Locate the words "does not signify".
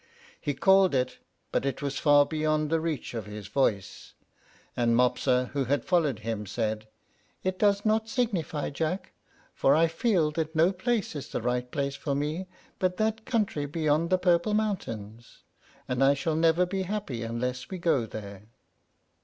7.59-8.71